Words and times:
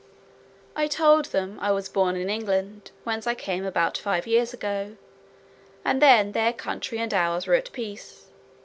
I 0.75 0.87
told 0.87 1.25
them 1.25 1.59
"I 1.61 1.69
was 1.69 1.87
born 1.87 2.15
in 2.15 2.27
England, 2.27 2.89
whence 3.03 3.27
I 3.27 3.35
came 3.35 3.63
about 3.63 3.99
five 3.99 4.25
years 4.25 4.51
ago, 4.51 4.97
and 5.85 6.01
then 6.01 6.31
their 6.31 6.53
country 6.53 6.97
and 6.97 7.13
ours 7.13 7.45
were 7.45 7.53
at 7.53 7.71
peace. 7.71 8.25